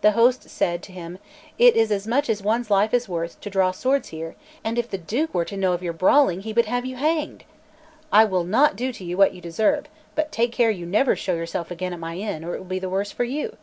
The 0.00 0.12
host 0.12 0.48
said 0.48 0.82
to 0.84 0.92
him: 0.92 1.18
"It 1.58 1.76
is 1.76 1.92
as 1.92 2.06
much 2.06 2.30
as 2.30 2.42
one's 2.42 2.70
life 2.70 2.94
is 2.94 3.06
worth 3.06 3.38
to 3.42 3.50
draw 3.50 3.70
swords 3.70 4.08
here; 4.08 4.34
and 4.64 4.78
if 4.78 4.88
the 4.88 4.96
Duke 4.96 5.34
were 5.34 5.44
to 5.44 5.58
know 5.58 5.74
of 5.74 5.82
your 5.82 5.92
brawling, 5.92 6.40
he 6.40 6.54
would 6.54 6.64
have 6.64 6.86
you 6.86 6.96
hanged. 6.96 7.44
I 8.10 8.24
will 8.24 8.44
not 8.44 8.76
do 8.76 8.92
to 8.94 9.04
you 9.04 9.18
what 9.18 9.34
you 9.34 9.42
deserve; 9.42 9.84
but 10.14 10.32
take 10.32 10.52
care 10.52 10.70
you 10.70 10.86
never 10.86 11.14
show 11.14 11.34
yourself 11.34 11.70
again 11.70 11.92
in 11.92 12.00
my 12.00 12.14
inn, 12.16 12.46
or 12.46 12.54
it 12.54 12.58
will 12.60 12.64
be 12.64 12.78
the 12.78 12.88
worse 12.88 13.12
for 13.12 13.24
you." 13.24 13.58